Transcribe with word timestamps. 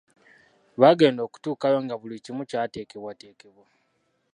Baagenda 0.81 1.21
okutuukayo 1.27 1.77
nga 1.85 1.95
buli 2.01 2.17
kimu 2.25 2.43
kyatekebwatekebwa. 2.49 3.65